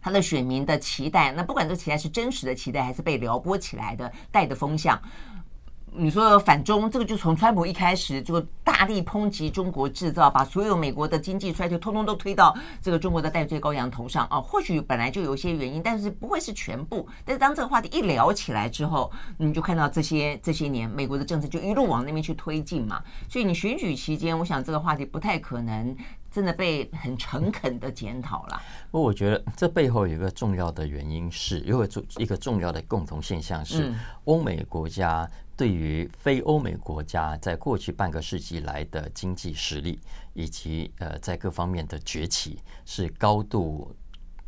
[0.00, 5.00] 他的选民的期待，那不管这期待是真实的期待，还是被撩拨起来的带的风向。
[5.96, 14.40] 你说反中，这个就从川普一开始就大力抨击中国制造，把所有美国的经济衰退通通都推到这个中国的代罪羔羊头上啊！
[14.40, 17.08] 或许本来就有一些原因，但是不会是全部。
[17.24, 23.00] 但是当这个话题一聊起来之后，你就看到这些这些年美国的政策就一路往那边去推进嘛。
[23.28, 25.96] 所以你选举期间，我想这个话题不太可能
[26.28, 28.60] 真的被很诚恳的检讨了。
[28.90, 35.30] 不过我觉得这背后有一个重要的原因是，有一个重要的共同现象是，欧美国家。
[35.56, 39.98] 对于非欧美国家在过去半个世纪来的经济实力，
[40.32, 43.94] 以及呃在各方面的崛起，是高度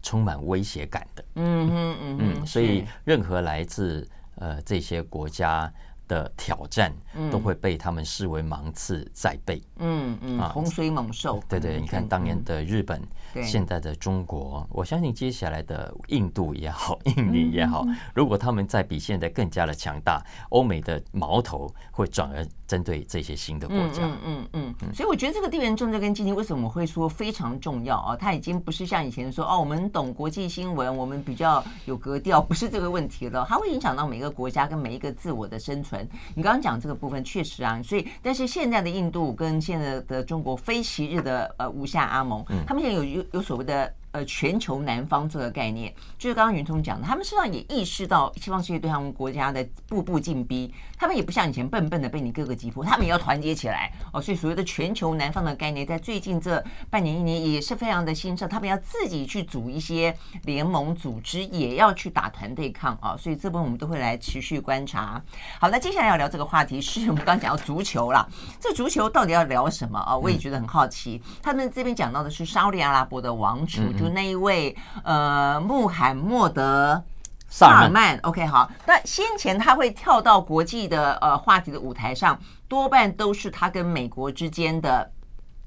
[0.02, 1.24] 充满威胁感的。
[1.36, 5.72] 嗯嗯嗯嗯，所以任何来自呃这些国家
[6.08, 6.92] 的挑战，
[7.30, 9.62] 都会被他们视为芒刺在背。
[9.78, 11.42] 嗯嗯，洪水猛兽。
[11.48, 13.00] 对对，你看当年的日本。
[13.44, 24.06] 现在的中国，我相信接下来的印度也好， 印尼也好，如果他们再比现在更加的强大，欧美的矛头会转而针对这些新的国家。
[24.06, 24.94] 嗯嗯嗯嗯。
[24.94, 28.16] 所以我觉得这个地缘政治跟经济为什么会说非常重要啊？
[28.16, 33.44] 它已经不是像以前说哦，我们懂国际新闻，我们比较有格调，不是这个问题了。
[33.46, 35.95] 它会影响到每个国家跟每一个自我的生存。
[36.34, 43.26] 你刚刚讲这个部分确实啊，所以但是现在的印度跟现在的中国非昔日的呃吴下阿蒙，他们现在有有。
[43.32, 54.22] 有所谓的呃全球南方这个概念，就是刚刚云聪讲的，他们实际上也意识到西方世界对他们国家的步步进逼，他们也不像以前笨笨的被你各个击破，他们也要团结起来哦。
[54.22, 63.14] 所以所谓的全球南方的概念，在最近这半年一年也是非常的兴盛，他们要自己去组一些联盟组织，也要去打团对抗啊。
[63.18, 65.22] 所以这部分我们都会来持续观察。
[65.60, 68.26] 好，那接下来要聊这个话题是我们刚刚讲到足球了，
[68.58, 70.16] 这足球到底要聊什么啊？
[70.16, 71.20] 我也觉得很好奇。
[71.42, 77.02] 他们这边讲到的是沙利阿拉伯的王储，就那一位呃穆罕默德
[77.48, 78.18] 萨尔曼。
[78.22, 82.38] OK，好，那先前他会跳到国际的呃话题的舞台上，
[82.68, 85.10] 多半都是他跟美国之间的。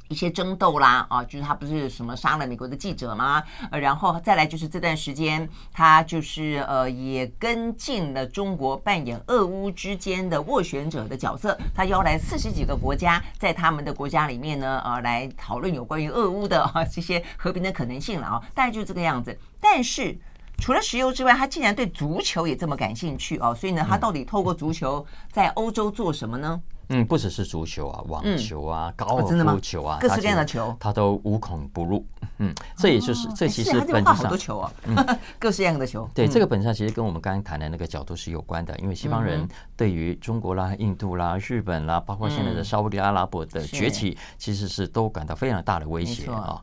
[0.10, 3.42] 一些争斗啦，啊，就是他不是什么杀了美国的记者吗？
[3.72, 19.38] 呃，然后再来就是这段时间，他就是呃也跟进了中国扮演俄乌之间的斡旋者的角色，他邀来四十几个国家，在他们的国家里面呢，呃，来讨论有关于俄乌的啊这些和平的可能性了啊，大概就是这个样子。
[19.62, 20.18] 但是
[20.58, 26.60] 除了石油之外，他竟然对足球也这么感兴趣哦，所以呢，他到底透过足球在欧洲做什么呢？
[26.60, 32.06] 嗯，不只是足球啊，网球啊，高尔夫球啊，各式各样的球，他都无孔不入。
[32.40, 34.72] 嗯，这也就是这其实本质上好多球啊，
[35.38, 36.10] 各式各样的球。
[36.14, 46.62] 对，这个本质上其实跟我们刚刚谈的那个角度是有关的，因为西方人对于中国啦、印度啦、日本啦，包括现在的沙乌地阿拉伯的崛起，其实是都感到非常大的威胁啊。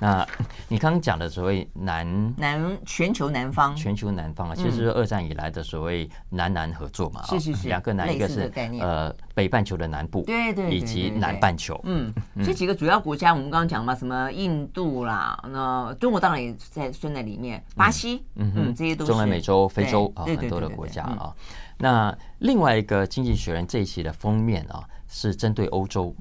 [0.00, 0.26] 那
[0.68, 8.50] 你刚刚讲的所谓南南全球南方，全球南方啊，其实是二战以来的所谓南南合作嘛，是是是，两个南，一个是
[8.80, 12.12] 呃北半球的南部，对对，以及南半球，嗯，
[12.44, 19.10] 这几个主要国家，我们刚刚讲嘛，什么印度啦，那中国当然也在算在里面，巴西，嗯嗯，这些都是。
[19.10, 21.34] 中南美洲、非洲啊很多的国家啊。
[21.78, 26.14] 那另外一个《经济学人》这一期的封面啊，是针对欧洲，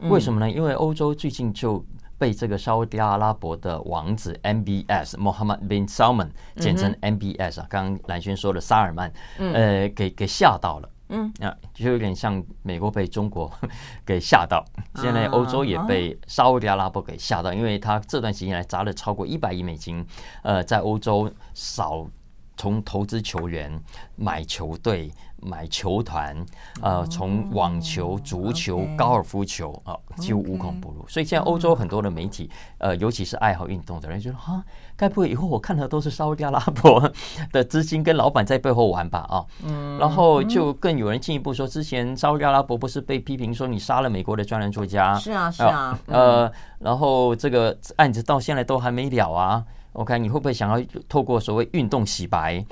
[0.00, 0.50] 为什么呢？
[0.50, 1.84] 因为欧洲最近就
[2.24, 11.30] 被这个沙乌地阿拉伯的王子 MBS Mohammed bin Salman，简称 MBS 啊，刚刚兰萱说的沙尔曼，呃，给给吓到了，嗯。
[11.40, 13.52] 啊，就有点像美国被中国
[14.06, 20.02] 给吓到，现在欧洲也被沙乌地阿拉伯给吓到，因为他这段时间来砸了超过一百亿美金，
[20.42, 22.08] 呃，在欧洲少。
[22.56, 23.82] 从投资球员、
[24.14, 25.10] 买球队、
[25.44, 26.34] 买球团，
[26.80, 31.04] 呃，从网球、足球.高尔夫球啊，几乎无孔不入。
[31.06, 34.62] 所以现在欧洲很多的媒体，呃，尤其是爱好运动的人，觉得哈，
[34.96, 37.12] 该不会以后我看的都是沙乌地阿拉伯
[37.52, 39.20] 的资金跟老板在背后玩吧？
[39.28, 45.14] 啊，嗯，然后就更有人进一步说，之前沙乌地阿拉伯不是被批评说你杀了美国的专栏作家？
[45.14, 49.64] 是啊，是啊，呃，然后这个案子到现在都还没了啊。
[49.94, 52.64] OK，你会不会想要透过所谓运动洗白？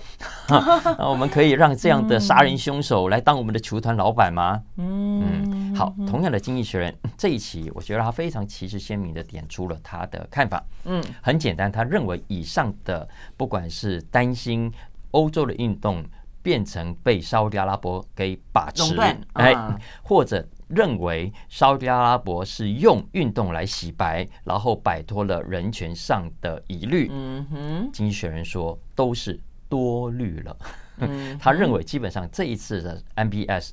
[0.48, 4.60] 那我们可以让这样的杀人凶手来当我们的球团老板吗？
[4.76, 10.62] 嗯，好，同样的《经济学人》这一期，我觉得他非常旗帜鲜明的点出了他的看法。
[10.84, 14.70] 嗯，很简单，他认为以上的不管是担心
[15.12, 16.04] 欧洲的运动
[16.42, 18.94] 变成被沙乌地阿拉伯给把持，
[19.34, 19.54] 哎，
[20.02, 20.46] 或者。
[20.68, 27.10] 认为沙乌地阿拉伯是用运动来洗白，然后摆脱了人权上的疑虑。
[27.12, 30.56] 嗯哼，经济学人说都是多虑了。
[30.96, 33.72] 嗯， 他认为基本上这一次的 MBS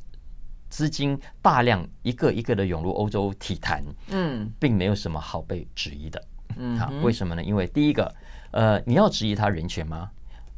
[0.68, 6.22] 资金大量一个一个的涌入欧洲体坛，嗯，并没有什么好被质疑的。
[6.58, 7.42] 嗯，好，为什么呢？
[7.42, 8.14] 因为第一个，
[8.52, 10.12] 呃，你要质疑他人权吗？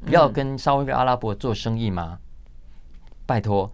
[0.05, 2.19] 不要跟沙乌地阿拉伯做生意吗？
[3.25, 3.71] 拜托。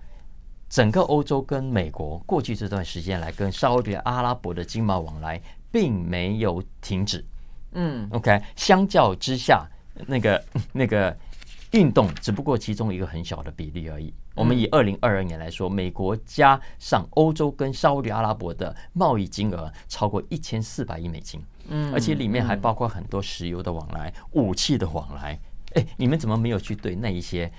[0.69, 7.23] 整个欧洲跟美国过去这段时间来跟沙乌地阿拉伯的经贸往来并没有停止，
[7.71, 9.65] 嗯，OK，相较之下，
[10.05, 11.17] 那个 那个
[11.71, 14.13] 运动只不过其中一个很小的比例而已。
[14.35, 25.39] 我们以二零二二年来说，美国加上欧洲跟沙乌地阿拉伯的贸易金额超过一千四百亿美金，嗯，而且里面还包括很多石油的往来、武器的往来。
[25.75, 27.51] 哎，你们怎么没有去对那一些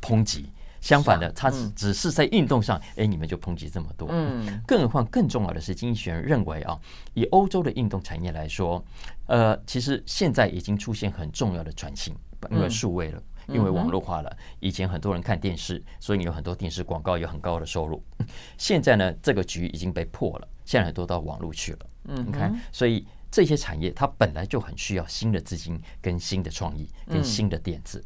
[0.00, 0.50] 抨击？
[0.80, 4.08] 相反的，他只只是在运动上，哎，你们就抨击这么多。
[4.12, 6.78] 嗯，更何况更重要的是，经济学人认为啊，
[7.14, 8.82] 以欧洲的运动产业来说，
[9.26, 12.14] 呃，其实现在已经出现很重要的转型，
[12.52, 14.34] 因为数位了，因为网络化了。
[14.60, 18.00] 以前很多人看电视，所以你有很多电视广告有很高的收入。
[18.56, 21.78] 现在呢，这个局已经被破了，现在很多到网络去了。
[22.04, 28.04] 嗯，你看，所以这些产业它本来就很需要新的资金、跟新的创意、跟新的点子。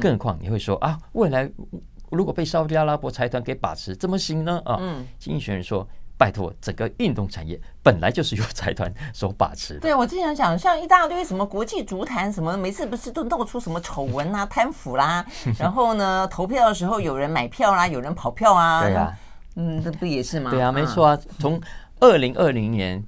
[0.00, 1.50] 更何况你会说啊，未来。
[2.10, 4.62] 如果被沙乌地阿拉伯财团给把持，怎么行呢？
[4.64, 5.84] 啊，嗯，经济学人说
[6.16, 15.26] ：“拜托，整个运动产业本来就是由财团所把持的。”对，我之前讲，像一大堆什么国际足坛什么，每次不是都闹出什么丑闻啊、 贪腐啦，
[15.58, 19.18] 然后呢，投票的时候有人买票啦，有人跑票啊，对啊，
[19.56, 20.52] 嗯，这不也是吗？
[20.52, 21.18] 对啊，没错啊。
[21.40, 21.60] 从
[21.98, 23.02] 二零二零年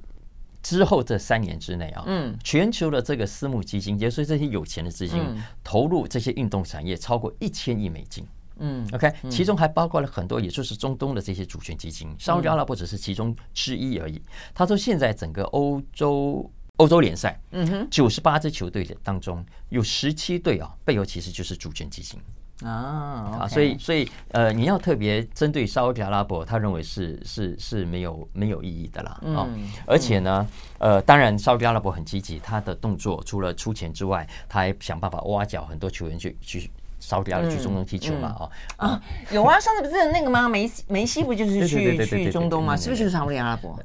[0.68, 5.22] 之后这三年之内啊，嗯，全球的这个私募基金，也就是这些有钱的资金，
[5.62, 8.26] 投入这些运动产业超过一千亿美金。
[8.56, 14.20] 嗯，OK，其中还包括了很多，也就是中东的这些主权基金，沙乌地阿拉伯只是其中之一而已。
[14.52, 22.18] 他说，现在整个欧洲欧洲联赛，嗯哼，九十八支球队当中有十七队啊，背后其实就是主权基金
[22.62, 23.40] 啊。
[23.40, 29.20] 啊，所以所以呃，你要特别针对沙乌地阿拉伯，他认为是是是没有没有意义的啦。
[29.36, 29.48] 啊，
[29.86, 30.46] 而且呢，
[30.78, 36.70] 呃，当然沙特阿拉伯很积极，他的动作除了出钱之外，他还想办法挖角很多球员去去。
[36.98, 38.34] 沙乌地阿拉伯去中东踢球嘛？
[38.40, 40.48] 哦啊，有啊，上次不是那个吗？
[40.48, 42.74] 梅西梅西不就是去去中东吗？
[42.74, 43.78] 是不是就是沙特阿拉伯？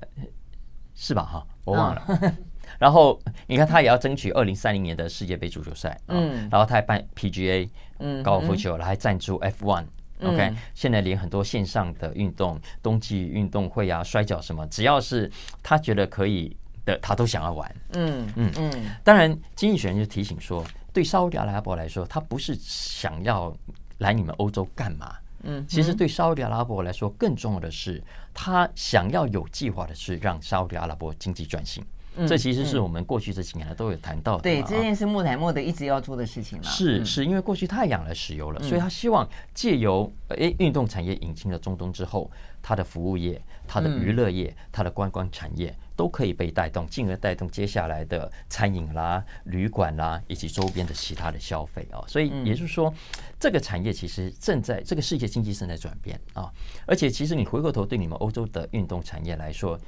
[0.95, 1.21] 是吧？
[1.21, 2.33] 哈，我忘了。
[2.79, 5.99] 然后你看，他也要争取二零三零年的世界杯足球赛。
[6.07, 9.85] 嗯，然后他还办 PGA，嗯，高尔夫球，还赞助 F1。
[10.23, 15.31] OK，现在连很多线上的运动，冬季运动会啊，摔跤什么，只要是
[15.63, 16.55] 他觉得可以
[16.85, 17.75] 的，他都想要玩。
[17.93, 18.71] 嗯嗯嗯。
[19.03, 20.65] 当然，经济学人就提醒说。
[20.93, 23.55] 对沙乌地阿拉伯来说，他不是想要
[23.99, 25.15] 来你们欧洲干嘛？
[25.43, 28.03] 嗯，其实对沙乌地阿拉伯来说，更重要的是，
[28.33, 31.81] 他想要有计划的是让沙乌地阿拉伯经济转型。
[32.27, 34.43] 这其实是我们过去这几年来都有谈到的。
[34.43, 36.63] 对，这件事穆罕默德一直要做的事情嘛。
[36.69, 42.29] 是是，因为过去太仰赖石油了，所以他希望借由诶运动产业引进了中东之后，
[42.61, 52.03] 它的服务业、它的娱乐业、它的观光产业都可以被带动，进而带动接下来的餐饮啦、旅馆啦以及周边的其他的消费啊。
[52.07, 52.93] 所以也就是说，
[53.39, 56.51] 这个产业其实正在这个世界经济正在转变啊。
[56.85, 59.79] 而且其实你回过头对你们欧洲的运动产业来说，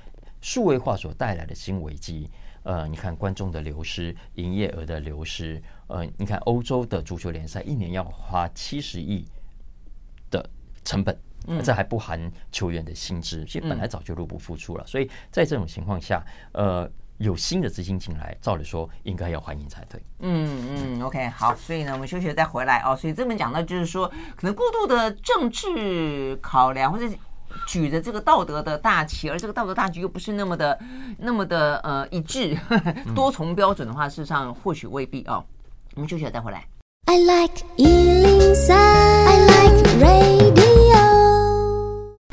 [0.43, 2.29] 数位化所带来的新危机，
[2.63, 9.25] 呃，你看观众的流失、营业额的流失，呃，你看欧洲的足球联赛一年要花七十亿
[10.29, 10.47] 的
[10.83, 11.17] 成本。
[11.47, 14.85] 嗯，这还不含球员的薪资，其实本来早就入不敷出了。
[14.85, 16.21] 所以在这种情况下，
[16.53, 20.01] 呃，有新的资金进来，照理说应该要欢迎才对。
[20.19, 21.53] 嗯嗯，OK，好。
[21.55, 22.95] 所以呢，我们休息了再回来哦。
[22.95, 27.05] 所以这边讲到就是说，可能过度的政治考量，或者
[27.67, 30.77] 举着这个道德的大旗，而这个道德大旗又不是那么的、
[31.17, 32.57] 那么的呃一致，
[33.15, 35.43] 多重标准的话，事实上或许未必哦。
[35.95, 36.63] 我们休息了再回来。
[37.05, 40.63] I like 103, I like radio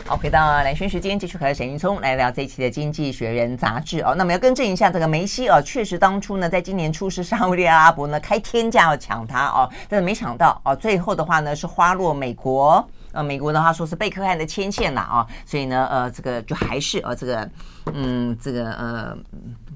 [0.07, 4.15] 好，回到蓝轩时间，继续和沈云聪来聊这一期的《经济学人》杂志哦。
[4.17, 12.85] 那么要更正一下，这个梅西哦，确实当初呢，在今年初是沙乌地阿拉伯呢开天价要抢他哦，但是没想到哦，最后的话呢是花落美国。
[13.13, 17.49] 呃，美国的话说是贝克汉的牵线啦啊，所以呢，呃，这个就还是呃，这个
[17.93, 19.17] 嗯，这个呃，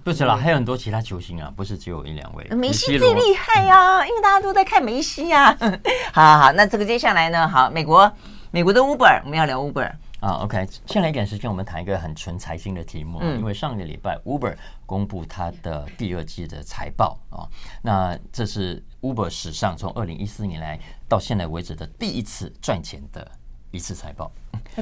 [0.04, 2.44] 不止了，还有很多其他球星啊，不是只有一两位。
[2.56, 5.72] 梅西最厉害呀、啊，因为大家都在看梅西呀、 啊。
[6.12, 8.10] 好好好，那这个接下来呢，好，美国
[8.50, 9.90] 美国的 Uber，我们要聊 Uber。
[10.24, 13.18] 啊，OK，先来一点时间，我们谈一个很纯财经的题目。
[13.20, 14.56] 嗯，因为上个礼拜 Uber
[14.86, 17.44] 公布它的第二季的财报啊，
[17.82, 23.30] 那这是 Uber 史上从二零一四年来到现在为止的第一次赚钱的
[23.74, 24.30] 一次财报。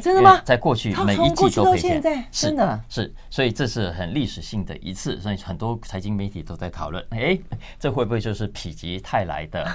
[0.01, 0.41] 真的吗？
[0.43, 7.39] 在过去每一季都赔钱，真的是，所以这是很历史性的一次，所以很多财经媒体都在讨论， 哎，
[7.79, 9.69] 这会不会就是否极泰来的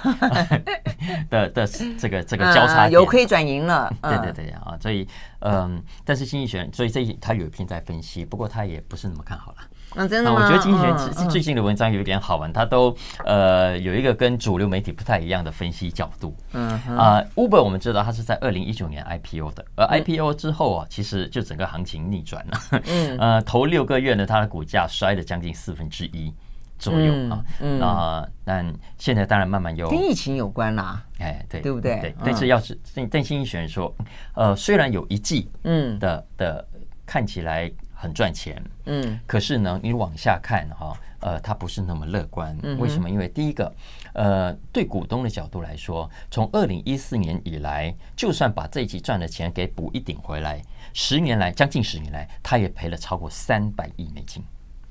[1.30, 3.94] 的的这个这个交叉由亏转盈了？
[4.02, 5.08] 对对对啊，所以
[5.40, 9.58] 嗯，但是经济学人，所以这他有一篇在分析，不过他也不是那么看好了。
[9.98, 10.44] 嗯，真的吗？
[10.44, 12.96] 我觉得经济学人最近的文章有点好玩，他都
[13.26, 16.36] 呃有一个跟主流媒体不太一样的分析角度。
[16.54, 22.82] 嗯啊，Uber 我们知道它是在二零一九年 IPO 的，而 IPO 之后啊，其实就整个行情逆转了。
[22.86, 26.32] 嗯， 呃，头六个月呢，它的股价摔了将近四分之一
[26.78, 27.44] 左右啊。
[27.60, 31.02] 嗯，那但现在当然慢慢有跟疫情有关啦。
[31.20, 32.00] 哎，对，对不对？
[32.00, 33.92] 对，但是要是但经济学人说，
[34.36, 36.68] 呃，虽然有一季嗯的的
[37.06, 37.72] 看起来。
[38.00, 42.56] 很赚钱，嗯，可是呢，你往下看哈，呃，它不是那么乐观。
[42.78, 43.10] 为什么？
[43.10, 43.76] 因为第一个，
[44.14, 50.62] 呃，对股东的角度来说，从二零一四年以来，就算把这一季赚的钱给补一顶回来，
[50.94, 54.44] 十年来将近十年来，他也赔了超过三百亿美金。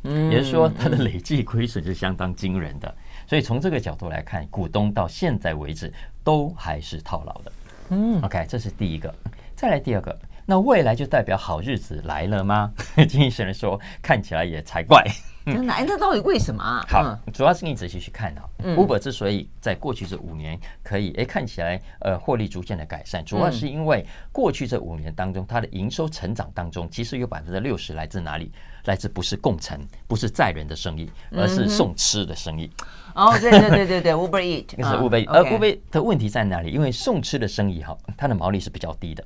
[0.02, 2.92] 嗯，也就是说，它的累计亏损是相当惊人的。
[3.28, 5.92] 所以从这个角度来看，股东到现在为止
[6.24, 7.52] 都还是套牢的。
[7.90, 9.14] 嗯，OK，这是第一个。
[9.54, 10.18] 再来第二个。
[10.48, 12.72] 那未来就代表好日子来了吗？
[12.96, 15.04] 经济学人说，看起来也才怪。
[15.44, 15.72] 真的？
[15.72, 16.84] 哎，那到底为什么啊？
[16.90, 18.42] 好，主要是你仔细去看啊。
[18.76, 28.50] Uber 之所以在过去这五年可以哎看起来呃获利逐渐的改善，主要是因为过去这五年当中，它的营收成长当中，其实有百分之六十来自哪里？
[28.84, 32.70] 来自不是共乘，不是载人的生意，而是送吃的生意。
[33.16, 36.70] 哦，对对对对对，Uber Eat， 那是 Uber，而 Uber 的问题在哪里？
[36.70, 39.24] 因为送吃的生意哈，它的毛利是比较低的。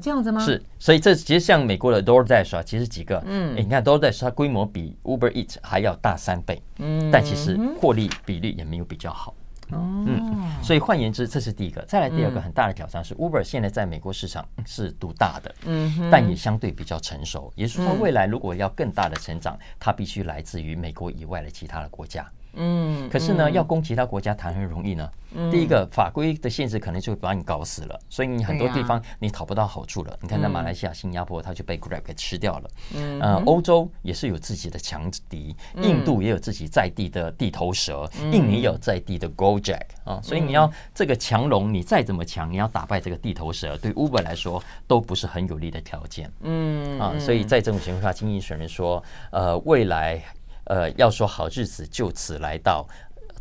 [0.00, 0.44] 这样子吗？
[0.44, 9.34] 是，所以这其实像美国的 DoorDash 啊，其实几个，嗯，你看 DoorDash 它规模比 Uber Eats 还要大三倍，嗯，但其实获利比率也没有比较好，
[9.70, 11.82] 哦，嗯，所以换言之，这是第一个。
[11.82, 22.26] 再来第二个很大的挑战是 Uber 现在在美国市场是独大的，嗯，但也相对比较成熟，也就是说未来如果要更大的成长，它必须来自于美国以外的其他的国家。
[22.54, 25.08] 嗯，可是呢，要攻其他国家谈很容易呢。
[25.50, 30.14] 第一个法规的限制可能就会把你搞死了，所以你很多地方你讨不到好处了。
[30.20, 32.70] 你看，在马来西亚、新加坡，它就被 Grab 给吃掉了。
[32.94, 40.20] 嗯，呃，欧洲也是有自己的强敌，印度也有自己在地的地头蛇，印尼也有在地的 Gojek 啊。
[40.22, 46.30] 所以你要这个强龙，你再怎么强，你要打败这个地头蛇，对 Uber 来说都不是很有利的条件。
[46.42, 50.22] 嗯啊，所以在这种情况下，经济学人说，呃，未来。
[50.64, 52.86] 呃，要说好日子就此来到，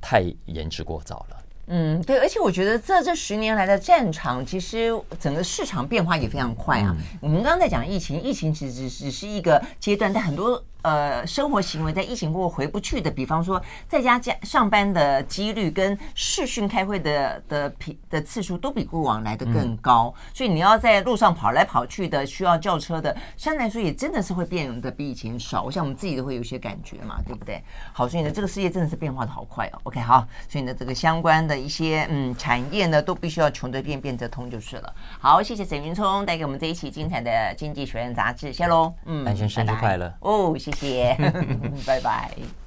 [0.01, 1.37] 太言之过早了。
[1.67, 6.93] 嗯，对，而且我觉得这这十年来的战场，其实整个市场变化也非常快啊。
[6.99, 25.63] 嗯、我们刚刚在讲疫情，疫情其实只是一个阶段，但很多呃生活行为在疫情过后回不去的，比方说在家家上班的几率跟视讯开会的的频的次数都比过往来的更高，嗯、所以你要在路上跑来跑去的，需要叫车的，相对来说也真的是会变得比以前少。
[25.63, 27.63] 我想我们自己都会有一些感觉嘛，对不对？
[27.93, 29.79] 好，所以呢，这个世界真的是变化的好快哦。
[29.83, 34.93] OK，好，所以呢，这个相关的一些嗯产业呢，都必须要穷得变，变得通就是了。
[35.19, 38.93] 好，谢谢沈云聪带给我们这一期精彩的《经济学人》杂志，谢喽。
[39.05, 41.17] 嗯，安先生日快乐哦，谢谢，
[41.85, 42.31] 拜拜。